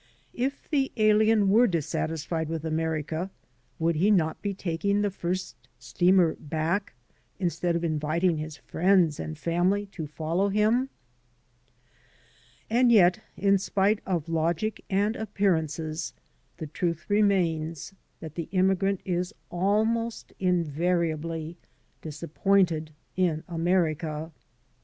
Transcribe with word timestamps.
If 0.33 0.67
the 0.67 0.91
alien 0.97 1.49
were 1.51 1.67
dis 1.67 1.85
satisfied 1.85 2.49
with 2.49 2.65
America, 2.65 3.29
would 3.77 3.97
he 3.97 4.09
not 4.09 4.41
be 4.41 4.51
taking 4.51 5.01
the 5.03 5.11
first 5.11 5.55
steamer 5.77 6.33
back 6.39 6.93
instead 7.37 7.75
of 7.75 7.83
inviting 7.83 8.37
his 8.37 8.57
friends 8.57 9.19
and 9.19 9.37
family 9.37 9.85
to 9.91 10.07
follow 10.07 10.49
him? 10.49 10.89
And 12.67 12.91
yet, 12.91 13.19
in 13.37 13.59
spite 13.59 13.99
of 14.03 14.27
logic 14.27 14.83
and 14.89 15.15
appearances, 15.15 16.15
the 16.57 16.65
truth 16.65 17.01
50 17.01 17.17
AN 17.17 17.23
AMERICAN 17.25 17.37
IN 17.37 17.43
THE 17.43 17.43
MAKING 17.43 17.59
remains 17.59 17.93
that 18.21 18.33
the 18.33 18.49
immigrant 18.57 19.01
is 19.05 19.35
almost 19.51 20.33
invariably 20.39 21.57
disappointed 22.01 22.89
in 23.15 23.43
America. 23.47 24.31